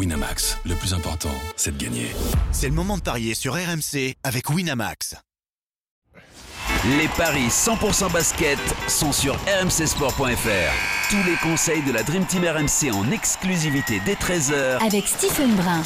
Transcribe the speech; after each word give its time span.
Winamax, 0.00 0.56
le 0.64 0.74
plus 0.76 0.94
important, 0.94 1.28
c'est 1.56 1.76
de 1.76 1.84
gagner. 1.84 2.06
C'est 2.52 2.68
le 2.68 2.74
moment 2.74 2.96
de 2.96 3.02
parier 3.02 3.34
sur 3.34 3.52
RMC 3.52 4.14
avec 4.22 4.48
Winamax. 4.48 5.14
Les 6.98 7.06
paris 7.18 7.48
100% 7.48 8.10
basket 8.10 8.58
sont 8.88 9.12
sur 9.12 9.34
rmcsport.fr. 9.34 11.10
Tous 11.10 11.22
les 11.28 11.36
conseils 11.42 11.82
de 11.82 11.92
la 11.92 12.02
Dream 12.02 12.24
Team 12.24 12.44
RMC 12.44 12.90
en 12.94 13.10
exclusivité 13.10 14.00
dès 14.06 14.14
13h 14.14 14.82
avec 14.82 15.06
Stephen 15.06 15.54
Brun. 15.56 15.82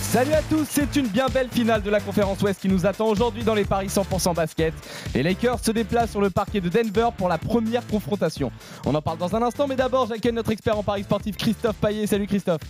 Salut 0.00 0.32
à 0.32 0.42
tous, 0.42 0.66
c'est 0.68 0.96
une 0.96 1.06
bien 1.06 1.28
belle 1.28 1.48
finale 1.48 1.82
de 1.82 1.90
la 1.90 2.00
conférence 2.00 2.42
Ouest 2.42 2.60
qui 2.60 2.68
nous 2.68 2.86
attend 2.86 3.06
aujourd'hui 3.06 3.44
dans 3.44 3.54
les 3.54 3.64
paris 3.64 3.86
100% 3.86 4.34
basket. 4.34 4.74
Les 5.14 5.22
Lakers 5.22 5.60
se 5.60 5.70
déplacent 5.70 6.10
sur 6.10 6.20
le 6.20 6.30
parquet 6.30 6.60
de 6.60 6.68
Denver 6.68 7.10
pour 7.16 7.28
la 7.28 7.38
première 7.38 7.86
confrontation. 7.86 8.50
On 8.84 8.92
en 8.96 9.02
parle 9.02 9.18
dans 9.18 9.36
un 9.36 9.42
instant, 9.42 9.68
mais 9.68 9.76
d'abord 9.76 10.08
j'accueille 10.08 10.32
notre 10.32 10.50
expert 10.50 10.76
en 10.76 10.82
paris 10.82 11.04
sportif 11.04 11.36
Christophe 11.36 11.76
Paillet. 11.76 12.08
Salut 12.08 12.26
Christophe. 12.26 12.62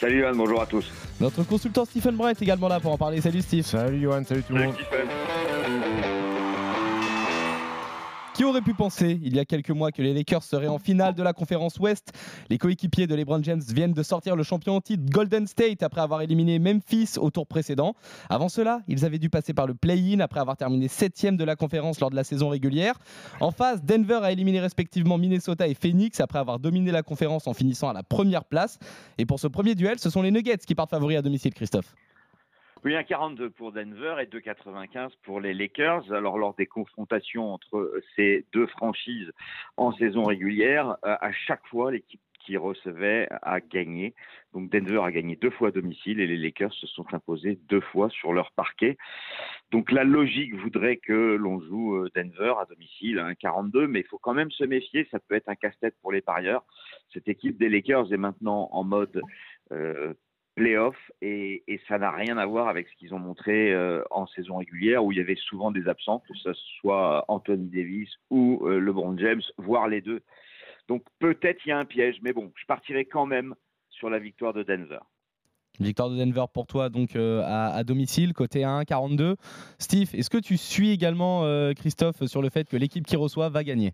Salut 0.00 0.20
Johan, 0.20 0.32
bonjour 0.34 0.62
à 0.62 0.64
tous. 0.64 0.90
Notre 1.20 1.42
consultant 1.42 1.84
Stephen 1.84 2.16
Brun 2.16 2.30
est 2.30 2.40
également 2.40 2.68
là 2.68 2.80
pour 2.80 2.90
en 2.90 2.96
parler. 2.96 3.20
Salut 3.20 3.42
Steve. 3.42 3.66
Salut 3.66 4.00
Johan, 4.00 4.24
salut 4.24 4.42
tout 4.42 4.54
le 4.54 4.64
monde. 4.64 4.74
Qui 8.40 8.46
aurait 8.46 8.62
pu 8.62 8.72
penser 8.72 9.20
il 9.22 9.36
y 9.36 9.38
a 9.38 9.44
quelques 9.44 9.68
mois 9.68 9.92
que 9.92 10.00
les 10.00 10.14
Lakers 10.14 10.42
seraient 10.42 10.66
en 10.66 10.78
finale 10.78 11.14
de 11.14 11.22
la 11.22 11.34
conférence 11.34 11.78
Ouest? 11.78 12.14
Les 12.48 12.56
coéquipiers 12.56 13.06
de 13.06 13.14
LeBron 13.14 13.42
James 13.42 13.60
viennent 13.60 13.92
de 13.92 14.02
sortir 14.02 14.34
le 14.34 14.42
champion 14.44 14.76
en 14.76 14.80
titre 14.80 15.02
Golden 15.10 15.46
State 15.46 15.82
après 15.82 16.00
avoir 16.00 16.22
éliminé 16.22 16.58
Memphis 16.58 17.18
au 17.18 17.30
tour 17.30 17.46
précédent. 17.46 17.94
Avant 18.30 18.48
cela, 18.48 18.80
ils 18.88 19.04
avaient 19.04 19.18
dû 19.18 19.28
passer 19.28 19.52
par 19.52 19.66
le 19.66 19.74
play-in 19.74 20.20
après 20.20 20.40
avoir 20.40 20.56
terminé 20.56 20.88
7 20.88 21.36
de 21.36 21.44
la 21.44 21.54
conférence 21.54 22.00
lors 22.00 22.08
de 22.08 22.16
la 22.16 22.24
saison 22.24 22.48
régulière. 22.48 22.94
En 23.40 23.50
face, 23.50 23.84
Denver 23.84 24.20
a 24.22 24.32
éliminé 24.32 24.58
respectivement 24.58 25.18
Minnesota 25.18 25.68
et 25.68 25.74
Phoenix 25.74 26.18
après 26.18 26.38
avoir 26.38 26.58
dominé 26.58 26.92
la 26.92 27.02
conférence 27.02 27.46
en 27.46 27.52
finissant 27.52 27.90
à 27.90 27.92
la 27.92 28.02
première 28.02 28.46
place. 28.46 28.78
Et 29.18 29.26
pour 29.26 29.38
ce 29.38 29.48
premier 29.48 29.74
duel, 29.74 29.98
ce 29.98 30.08
sont 30.08 30.22
les 30.22 30.30
Nuggets 30.30 30.56
qui 30.66 30.74
partent 30.74 30.88
favoris 30.88 31.18
à 31.18 31.20
domicile, 31.20 31.52
Christophe. 31.52 31.94
Oui, 32.82 32.94
1,42 32.94 33.50
pour 33.50 33.72
Denver 33.72 34.16
et 34.20 34.24
2,95 34.24 35.10
pour 35.22 35.38
les 35.38 35.52
Lakers. 35.52 36.10
Alors, 36.12 36.38
lors 36.38 36.54
des 36.54 36.66
confrontations 36.66 37.52
entre 37.52 37.92
ces 38.16 38.46
deux 38.54 38.66
franchises 38.68 39.30
en 39.76 39.92
saison 39.92 40.24
régulière, 40.24 40.96
euh, 41.04 41.14
à 41.20 41.30
chaque 41.30 41.66
fois, 41.66 41.92
l'équipe 41.92 42.20
qui 42.40 42.56
recevait 42.56 43.28
a 43.42 43.60
gagné. 43.60 44.14
Donc 44.54 44.70
Denver 44.70 45.00
a 45.04 45.12
gagné 45.12 45.36
deux 45.36 45.50
fois 45.50 45.68
à 45.68 45.70
domicile 45.70 46.20
et 46.20 46.26
les 46.26 46.38
Lakers 46.38 46.72
se 46.72 46.86
sont 46.86 47.04
imposés 47.12 47.58
deux 47.68 47.80
fois 47.80 48.08
sur 48.08 48.32
leur 48.32 48.50
parquet. 48.52 48.96
Donc 49.70 49.92
la 49.92 50.04
logique 50.04 50.54
voudrait 50.54 50.96
que 50.96 51.36
l'on 51.36 51.60
joue 51.60 51.96
euh, 51.96 52.10
Denver 52.14 52.54
à 52.60 52.64
domicile 52.64 53.18
à 53.18 53.30
1,42, 53.30 53.86
mais 53.86 54.00
il 54.00 54.06
faut 54.06 54.18
quand 54.18 54.34
même 54.34 54.50
se 54.50 54.64
méfier, 54.64 55.06
ça 55.10 55.18
peut 55.20 55.34
être 55.34 55.48
un 55.48 55.54
casse-tête 55.54 55.94
pour 56.00 56.12
les 56.12 56.22
parieurs. 56.22 56.64
Cette 57.12 57.28
équipe 57.28 57.58
des 57.58 57.68
Lakers 57.68 58.12
est 58.12 58.16
maintenant 58.16 58.70
en 58.72 58.84
mode 58.84 59.20
euh, 59.72 60.14
playoff 60.54 60.96
et, 61.22 61.62
ça 61.88 61.98
n'a 61.98 62.10
rien 62.10 62.36
à 62.38 62.46
voir 62.46 62.68
avec 62.68 62.88
ce 62.88 62.96
qu'ils 62.96 63.14
ont 63.14 63.18
montré 63.18 63.72
euh, 63.72 64.02
en 64.10 64.26
saison 64.26 64.58
régulière 64.58 65.04
où 65.04 65.12
il 65.12 65.18
y 65.18 65.20
avait 65.20 65.36
souvent 65.36 65.70
des 65.70 65.88
absents, 65.88 66.22
que 66.28 66.34
ce 66.34 66.52
soit 66.80 67.24
Anthony 67.28 67.68
Davis 67.68 68.10
ou 68.30 68.60
euh, 68.66 68.78
LeBron 68.78 69.16
James, 69.18 69.42
voire 69.58 69.88
les 69.88 70.00
deux. 70.00 70.20
Donc 70.88 71.02
peut-être 71.18 71.64
il 71.64 71.70
y 71.70 71.72
a 71.72 71.78
un 71.78 71.84
piège, 71.84 72.16
mais 72.22 72.32
bon, 72.32 72.52
je 72.56 72.66
partirai 72.66 73.04
quand 73.04 73.26
même 73.26 73.54
sur 73.90 74.10
la 74.10 74.18
victoire 74.18 74.52
de 74.52 74.62
Denver. 74.62 75.00
Victoire 75.78 76.10
de 76.10 76.16
Denver 76.16 76.44
pour 76.52 76.66
toi 76.66 76.90
donc 76.90 77.16
euh, 77.16 77.42
à, 77.44 77.68
à, 77.68 77.84
domicile, 77.84 78.34
côté 78.34 78.60
1-42. 78.60 79.36
Steve, 79.78 80.10
est-ce 80.14 80.28
que 80.28 80.38
tu 80.38 80.56
suis 80.56 80.90
également 80.90 81.44
euh, 81.44 81.72
Christophe 81.72 82.26
sur 82.26 82.42
le 82.42 82.50
fait 82.50 82.68
que 82.68 82.76
l'équipe 82.76 83.06
qui 83.06 83.16
reçoit 83.16 83.48
va 83.48 83.64
gagner? 83.64 83.92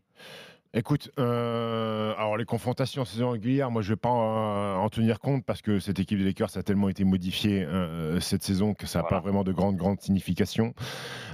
Écoute, 0.78 1.10
euh, 1.18 2.12
alors 2.18 2.36
les 2.36 2.44
confrontations 2.44 3.00
en 3.00 3.04
saison 3.06 3.30
régulière, 3.30 3.70
moi 3.70 3.80
je 3.80 3.88
vais 3.88 3.96
pas 3.96 4.10
en, 4.10 4.84
en, 4.84 4.88
tenir 4.90 5.20
compte 5.20 5.42
parce 5.42 5.62
que 5.62 5.78
cette 5.78 5.98
équipe 6.00 6.18
des 6.18 6.24
Lakers 6.24 6.54
a 6.54 6.62
tellement 6.62 6.90
été 6.90 7.02
modifiée 7.02 7.64
euh, 7.64 8.20
cette 8.20 8.42
saison 8.42 8.74
que 8.74 8.86
ça 8.86 8.98
n'a 8.98 9.04
voilà. 9.04 9.16
pas 9.16 9.22
vraiment 9.22 9.42
de 9.42 9.52
grande 9.52 9.76
grande 9.76 10.02
signification. 10.02 10.74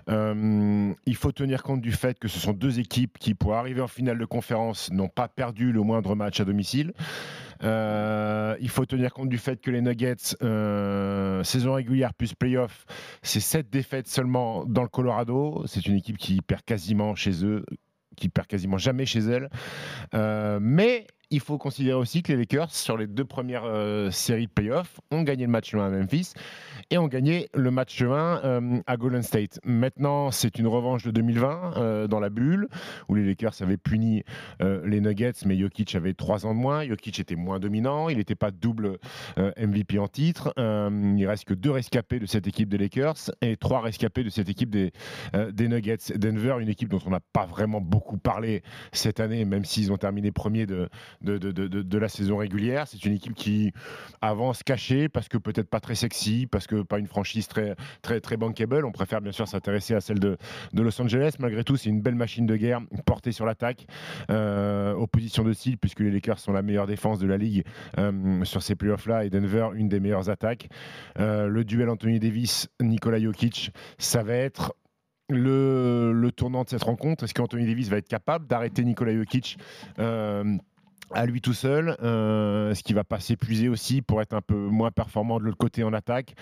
Euh, 0.09 0.93
il 1.07 1.17
faut 1.17 1.33
tenir 1.33 1.65
compte 1.65 1.81
du 1.81 1.91
fait 1.91 2.21
que 2.21 2.29
ce 2.29 2.39
sont 2.39 2.53
deux 2.53 2.79
équipes 2.79 3.19
qui, 3.19 3.35
pour 3.35 3.55
arriver 3.55 3.81
en 3.81 3.89
finale 3.89 4.19
de 4.19 4.25
conférence, 4.25 4.93
n'ont 4.93 5.09
pas 5.09 5.27
perdu 5.27 5.73
le 5.73 5.83
moindre 5.83 6.15
match 6.15 6.39
à 6.39 6.45
domicile. 6.45 6.93
Euh, 7.65 8.57
il 8.61 8.69
faut 8.69 8.87
tenir 8.87 9.13
compte 9.13 9.29
du 9.29 9.39
fait 9.39 9.61
que 9.61 9.71
les 9.71 9.81
Nuggets, 9.81 10.37
euh, 10.43 11.43
saison 11.45 11.75
régulière 11.75 12.15
plus 12.15 12.35
playoff, 12.35 12.87
c'est 13.23 13.41
sept 13.41 13.71
défaites 13.71 14.09
seulement 14.09 14.65
dans 14.67 14.83
le 14.83 14.89
Colorado. 14.89 15.63
C'est 15.67 15.87
une 15.87 15.97
équipe 15.97 16.19
qui 16.19 16.41
perd 16.43 16.63
quasiment 16.63 17.15
chez 17.15 17.45
eux 17.45 17.65
qui 18.17 18.29
perd 18.29 18.47
quasiment 18.47 18.79
jamais 18.79 19.07
chez 19.07 19.21
elle. 19.21 19.49
Euh, 20.15 20.59
mais 20.61 21.07
il 21.33 21.41
faut 21.41 21.57
considérer 21.57 21.97
aussi 21.97 22.23
que 22.23 22.31
les 22.33 22.39
Lakers, 22.39 22.71
sur 22.71 22.99
les 22.99 23.07
deux 23.07 23.25
premières 23.25 23.65
euh, 23.65 24.11
séries 24.11 24.47
de 24.47 24.53
playoffs, 24.53 25.01
ont 25.11 25.23
gagné 25.23 25.47
le 25.47 25.51
match 25.51 25.75
1 25.75 25.81
à 25.81 25.89
Memphis 25.89 26.35
et 26.91 26.99
ont 26.99 27.09
gagné 27.09 27.49
le 27.55 27.71
match 27.71 28.03
1 28.03 28.07
euh, 28.07 28.81
à 28.87 28.97
Golden 28.99 29.23
State. 29.23 29.59
Maintenant, 29.65 30.31
c'est 30.31 30.59
une 30.59 30.67
revanche 30.67 31.05
de 31.05 31.11
2020 31.11 31.73
euh, 31.77 32.07
dans 32.07 32.21
la 32.21 32.29
bulle, 32.29 32.69
où 33.09 33.15
les 33.15 33.25
Lakers 33.25 33.63
avaient 33.63 33.79
puni 33.79 34.23
les 34.61 35.01
Nuggets, 35.01 35.33
mais 35.47 35.57
Jokic 35.57 35.95
avait 35.95 36.13
trois 36.13 36.45
ans 36.45 36.55
de 36.55 36.59
moins. 36.59 36.85
Jokic 36.85 37.19
était 37.19 37.37
moins 37.37 37.59
dominant, 37.59 38.11
il 38.11 38.19
n'était 38.19 38.35
pas 38.35 38.51
double 38.51 38.99
MVP 39.37 39.99
en 39.99 40.09
titre. 40.09 40.53
il 40.59 41.27
reste 41.27 41.47
que 41.47 41.55
deux 41.55 41.71
rescapés 41.71 42.19
de 42.19 42.27
cette 42.27 42.47
équipe 42.47 42.69
des 42.69 42.79
Lakers 42.79 43.31
et 43.41 43.57
trois 43.57 43.81
rescapés 43.81 44.23
de 44.23 44.31
cette 44.31 44.49
équipe 44.49 44.71
des, 44.71 44.93
des 45.53 45.69
Nuggets. 45.69 46.17
Denver, 46.17 46.57
une 46.61 46.69
équipe 46.69 46.91
dont 46.91 47.01
on 47.07 47.11
n'a 47.11 47.21
pas 47.33 47.47
vraiment 47.47 47.81
beaucoup 47.81 48.19
parlé 48.19 48.63
cette 48.93 49.21
année, 49.21 49.45
même 49.45 49.65
s'ils 49.65 49.91
ont 49.91 49.97
terminé 49.97 50.31
premier 50.31 50.67
de 50.67 50.89
de, 51.23 51.39
de, 51.39 51.51
de, 51.53 51.69
de, 51.83 51.99
la 51.99 52.09
saison 52.09 52.37
régulière. 52.37 52.87
C'est 52.87 53.05
une 53.05 53.15
équipe 53.15 53.35
qui 53.35 53.73
avance 54.21 54.63
cachée 54.63 55.09
parce 55.09 55.29
que 55.29 55.39
peut-être 55.39 55.69
pas 55.69 55.81
très 55.81 55.95
sexy, 55.95 56.47
parce 56.51 56.67
que 56.67 56.83
pas 56.83 56.99
une 56.99 57.07
franchise 57.07 57.49
très, 57.49 57.77
très, 58.03 58.21
très 58.21 58.37
bankable. 58.37 58.85
On 58.85 58.93
préfère 58.93 59.21
bien 59.21 59.33
sûr 59.33 59.49
s'intéresser 59.49 59.95
à 59.95 60.01
celle 60.01 60.19
de, 60.19 60.37
de 60.73 60.83
Los 60.83 61.01
Angeles. 61.01 61.35
Malgré 61.39 61.65
tout, 61.65 61.77
c'est 61.77 61.91
une 61.91 62.01
belle 62.01 62.15
machine 62.15 62.47
de 62.47 62.57
guerre 62.57 62.81
portée 63.07 63.33
sur 63.33 63.47
l'attaque, 63.47 63.87
euh, 64.31 64.93
opposition 64.95 65.45
de 65.45 65.53
style, 65.53 65.79
puisque 65.79 66.01
les 66.01 66.11
Lakers 66.11 66.39
sont 66.39 66.53
la 66.53 66.63
meilleure 66.63 66.87
défense 66.87 67.19
de 67.19 67.27
la 67.27 67.37
ligue 67.37 67.65
euh, 67.99 68.45
sur 68.45 68.63
ces 68.63 68.75
playoffs-là 68.75 69.25
et 69.25 69.31
Denver, 69.31 69.69
une 69.75 69.89
des 69.89 70.01
meilleures 70.01 70.31
attaques. 70.31 70.69
Euh, 71.19 71.47
le 71.47 71.65
duel 71.65 71.89
Anthony 71.89 72.19
Davis-Nikola 72.19 73.21
Jokic, 73.21 73.73
ça 73.99 74.23
va 74.23 74.35
être 74.35 74.75
le, 75.29 76.13
le, 76.13 76.33
tournant 76.33 76.65
de 76.65 76.69
cette 76.69 76.83
rencontre. 76.83 77.25
Est-ce 77.25 77.35
qu'Anthony 77.35 77.67
Davis 77.67 77.89
va 77.89 77.97
être 77.97 78.09
capable 78.09 78.47
d'arrêter 78.47 78.85
Nikola 78.85 79.15
Jokic 79.15 79.59
euh, 79.99 80.57
à 81.15 81.27
lui 81.27 81.41
tout 81.41 81.53
seul, 81.53 81.97
euh, 82.03 82.75
ce 82.75 82.83
qui 82.83 82.93
va 82.93 83.05
pas 83.05 83.21
s'épuiser 83.21 83.69
aussi 83.69 84.03
pour 84.03 84.23
être 84.23 84.35
un 84.35 84.41
peu 84.41 84.55
moins 84.55 84.91
performant 84.91 85.39
de 85.39 85.45
l'autre 85.45 85.59
côté 85.59 85.85
en 85.85 85.93
attaque. 85.93 86.35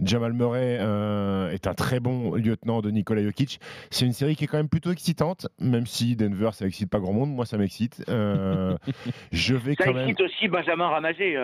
Jamal 0.00 0.32
Murray 0.32 0.78
euh, 0.80 1.50
est 1.50 1.66
un 1.66 1.74
très 1.74 2.00
bon 2.00 2.34
lieutenant 2.34 2.80
de 2.80 2.90
Nikola 2.90 3.22
Jokic. 3.22 3.60
C'est 3.90 4.06
une 4.06 4.12
série 4.12 4.36
qui 4.36 4.44
est 4.44 4.46
quand 4.46 4.58
même 4.58 4.68
plutôt 4.68 4.92
excitante, 4.92 5.48
même 5.60 5.86
si 5.86 6.16
Denver 6.16 6.50
ça 6.52 6.66
excite 6.66 6.90
pas 6.90 6.98
grand 6.98 7.12
monde. 7.12 7.30
Moi 7.30 7.46
ça 7.46 7.56
m'excite. 7.56 8.04
Euh, 8.08 8.76
je 9.32 9.54
vais 9.54 9.74
ça 9.74 9.84
quand 9.84 9.94
même. 9.94 10.08
excite 10.08 10.20
aussi 10.20 10.48
Benjamin 10.48 10.88
Ramagé. 10.88 11.36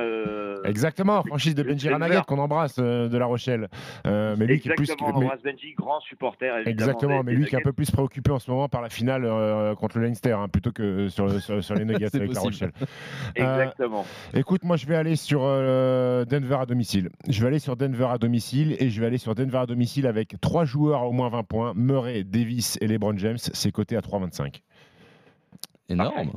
Exactement, 0.64 1.22
franchise 1.24 1.54
de 1.54 1.62
Benji 1.62 1.88
Ramaget 1.88 2.22
qu'on 2.26 2.38
embrasse 2.38 2.78
de 2.78 3.16
La 3.16 3.26
Rochelle. 3.26 3.68
mais 4.04 4.36
lui 4.46 4.60
qui 4.60 4.68
est 4.68 4.74
plus 4.74 4.90
mais... 5.18 5.28
Benji, 5.44 5.74
grand 5.74 6.00
supporter. 6.00 6.66
Exactement, 6.66 7.22
mais 7.22 7.32
lui 7.32 7.44
des 7.44 7.48
qui 7.48 7.54
est 7.54 7.58
un 7.58 7.62
peu 7.62 7.72
plus 7.72 7.90
préoccupé 7.90 8.30
en 8.30 8.38
ce 8.38 8.50
moment 8.50 8.68
par 8.68 8.82
la 8.82 8.88
finale 8.88 9.22
contre 9.76 9.98
le 9.98 10.04
Leinster 10.04 10.32
hein, 10.32 10.48
plutôt 10.48 10.72
que 10.72 11.08
sur, 11.08 11.30
sur, 11.40 11.62
sur 11.62 11.74
les 11.74 11.84
Nuggets 11.86 12.14
avec 12.14 12.32
La 12.34 12.40
Rochelle. 12.40 12.65
Exactement. 13.36 14.04
Euh, 14.34 14.38
écoute, 14.38 14.64
moi 14.64 14.76
je 14.76 14.86
vais 14.86 14.96
aller 14.96 15.16
sur 15.16 15.40
euh, 15.44 16.24
Denver 16.24 16.58
à 16.60 16.66
domicile. 16.66 17.10
Je 17.28 17.40
vais 17.40 17.48
aller 17.48 17.58
sur 17.58 17.76
Denver 17.76 18.08
à 18.10 18.18
domicile 18.18 18.76
et 18.78 18.90
je 18.90 19.00
vais 19.00 19.06
aller 19.06 19.18
sur 19.18 19.34
Denver 19.34 19.58
à 19.58 19.66
domicile 19.66 20.06
avec 20.06 20.40
trois 20.40 20.64
joueurs 20.64 21.00
à 21.00 21.06
au 21.06 21.12
moins 21.12 21.28
20 21.28 21.42
points 21.44 21.72
Murray, 21.74 22.24
Davis 22.24 22.78
et 22.80 22.86
LeBron 22.86 23.16
James. 23.18 23.38
C'est 23.38 23.72
coté 23.72 23.96
à 23.96 24.00
3,25. 24.00 24.62
Énorme. 25.88 26.32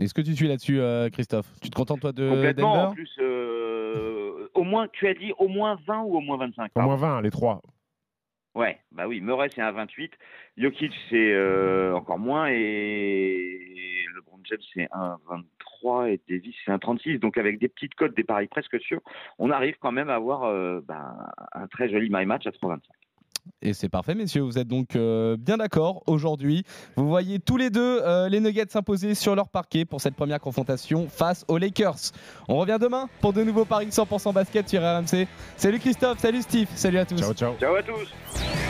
Est-ce 0.00 0.14
que 0.14 0.22
tu 0.22 0.34
suis 0.34 0.48
là-dessus, 0.48 0.80
euh, 0.80 1.08
Christophe? 1.10 1.46
Tu 1.60 1.68
te 1.68 1.76
contentes 1.76 2.00
toi 2.00 2.12
de 2.12 2.28
Complètement, 2.28 2.74
Denver? 2.74 2.86
en 2.86 2.92
plus, 2.92 3.10
euh, 3.20 4.48
au 4.54 4.62
moins, 4.62 4.88
tu 4.92 5.06
as 5.06 5.14
dit 5.14 5.32
au 5.38 5.48
moins 5.48 5.78
20 5.86 6.02
ou 6.02 6.16
au 6.16 6.20
moins 6.20 6.38
25 6.38 6.70
Au 6.76 6.80
moins 6.80 6.96
20, 6.96 7.20
les 7.22 7.30
trois. 7.30 7.60
Ouais, 8.54 8.78
bah 8.90 9.06
oui, 9.06 9.20
Murray 9.20 9.48
c'est 9.54 9.60
un 9.62 9.70
28, 9.70 10.10
Jokic 10.56 10.92
c'est 11.08 11.32
euh, 11.32 11.94
encore 11.94 12.18
moins 12.18 12.48
et 12.50 13.69
James 14.50 14.58
c'est 14.74 14.88
un 14.92 15.18
23 15.28 16.10
et 16.10 16.20
Davis 16.28 16.54
c'est 16.64 16.72
un 16.72 16.78
36. 16.78 17.18
Donc 17.18 17.38
avec 17.38 17.58
des 17.58 17.68
petites 17.68 17.94
cotes, 17.94 18.16
des 18.16 18.24
paris 18.24 18.48
presque 18.48 18.80
sûrs, 18.80 19.00
on 19.38 19.50
arrive 19.50 19.76
quand 19.80 19.92
même 19.92 20.10
à 20.10 20.16
avoir 20.16 20.44
euh, 20.44 20.80
bah, 20.86 21.14
un 21.52 21.66
très 21.66 21.88
joli 21.88 22.08
my 22.10 22.26
match 22.26 22.46
à 22.46 22.50
3,25. 22.50 22.80
Et 23.62 23.72
c'est 23.74 23.88
parfait, 23.88 24.14
messieurs. 24.14 24.42
Vous 24.42 24.58
êtes 24.58 24.68
donc 24.68 24.96
euh, 24.96 25.36
bien 25.38 25.58
d'accord 25.58 26.02
aujourd'hui. 26.06 26.64
Vous 26.96 27.08
voyez 27.08 27.38
tous 27.38 27.56
les 27.56 27.70
deux 27.70 28.00
euh, 28.02 28.28
les 28.28 28.40
Nuggets 28.40 28.66
s'imposer 28.68 29.14
sur 29.14 29.34
leur 29.34 29.48
parquet 29.48 29.84
pour 29.84 30.00
cette 30.00 30.14
première 30.14 30.40
confrontation 30.40 31.08
face 31.08 31.44
aux 31.48 31.58
Lakers. 31.58 32.12
On 32.48 32.56
revient 32.56 32.78
demain 32.80 33.08
pour 33.20 33.32
de 33.32 33.42
nouveaux 33.42 33.64
paris 33.64 33.88
100% 33.88 34.32
basket 34.32 34.68
sur 34.68 34.80
RMC. 34.80 35.26
Salut 35.56 35.78
Christophe, 35.78 36.18
salut 36.18 36.42
Steve, 36.42 36.68
salut 36.74 36.98
à 36.98 37.04
tous. 37.04 37.18
Ciao, 37.18 37.34
ciao. 37.34 37.54
Ciao 37.58 37.74
à 37.74 37.82
tous. 37.82 38.69